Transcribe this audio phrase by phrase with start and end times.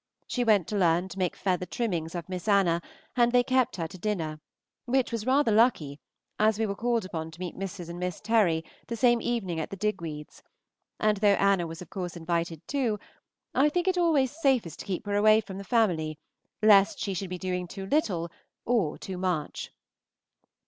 [0.25, 2.81] She went to learn to make feather trimmings of Miss Anna,
[3.15, 4.39] and they kept her to dinner,
[4.85, 5.99] which was rather lucky,
[6.39, 7.87] as we were called upon to meet Mrs.
[7.87, 10.41] and Miss Terry the same evening at the Digweeds;
[10.99, 12.99] and though Anna was of course invited too,
[13.53, 16.17] I think it always safest to keep her away from the family,
[16.63, 18.31] lest she should be doing too little
[18.65, 19.69] or too much.